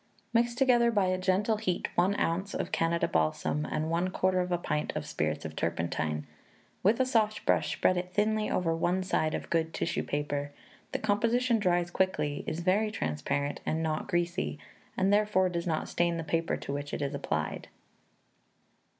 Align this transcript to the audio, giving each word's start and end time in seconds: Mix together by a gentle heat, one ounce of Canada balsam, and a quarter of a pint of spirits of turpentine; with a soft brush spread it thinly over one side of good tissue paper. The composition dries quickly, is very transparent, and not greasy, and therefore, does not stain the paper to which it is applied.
Mix 0.33 0.55
together 0.55 0.89
by 0.89 1.05
a 1.09 1.17
gentle 1.19 1.57
heat, 1.57 1.87
one 1.93 2.19
ounce 2.19 2.55
of 2.55 2.71
Canada 2.71 3.07
balsam, 3.07 3.65
and 3.67 3.93
a 3.93 4.09
quarter 4.09 4.39
of 4.41 4.51
a 4.51 4.57
pint 4.57 4.91
of 4.95 5.05
spirits 5.05 5.45
of 5.45 5.55
turpentine; 5.55 6.25
with 6.81 6.99
a 6.99 7.05
soft 7.05 7.45
brush 7.45 7.73
spread 7.73 7.97
it 7.97 8.11
thinly 8.11 8.49
over 8.49 8.75
one 8.75 9.03
side 9.03 9.35
of 9.35 9.51
good 9.51 9.75
tissue 9.75 10.01
paper. 10.01 10.51
The 10.91 10.97
composition 10.97 11.59
dries 11.59 11.91
quickly, 11.91 12.43
is 12.47 12.61
very 12.61 12.89
transparent, 12.89 13.59
and 13.63 13.83
not 13.83 14.07
greasy, 14.07 14.57
and 14.97 15.13
therefore, 15.13 15.49
does 15.49 15.67
not 15.67 15.87
stain 15.87 16.17
the 16.17 16.23
paper 16.23 16.57
to 16.57 16.73
which 16.73 16.95
it 16.95 17.03
is 17.03 17.13
applied. 17.13 17.67